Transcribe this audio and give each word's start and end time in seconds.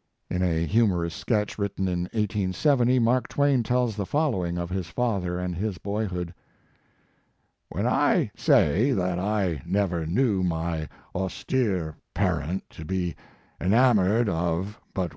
* 0.00 0.28
In 0.28 0.42
a 0.42 0.66
humorous 0.66 1.14
sketch 1.14 1.56
written 1.56 1.86
in 1.86 2.00
1870, 2.06 2.98
Mark 2.98 3.28
Twain 3.28 3.62
tells 3.62 3.94
the 3.94 4.04
following 4.04 4.58
of 4.58 4.68
his 4.70 4.88
father 4.88 5.38
and 5.38 5.54
his 5.54 5.78
boyhood: 5.78 6.34
When 7.68 7.86
I 7.86 8.32
say 8.34 8.90
that 8.90 9.20
I 9.20 9.62
never 9.64 10.06
knew 10.06 10.42
my 10.42 10.88
austere 11.14 11.94
parent 12.14 12.68
to 12.70 12.84
be 12.84 13.14
enamored 13.60 14.28
of 14.28 14.36
but 14.36 14.38
His 14.40 14.64
Life 14.64 14.78
and 14.80 14.98
Work. 15.02 15.08